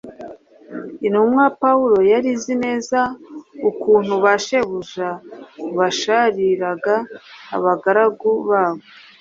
Intumwa 1.07 1.43
Pawulo 1.61 1.97
yari 2.11 2.27
izi 2.35 2.53
neza 2.63 2.99
ukuntu 3.69 4.13
ba 4.23 4.33
shebuja 4.45 5.09
bashaririraga 5.77 6.95
abagaragu 7.55 8.29
babo, 8.49 8.81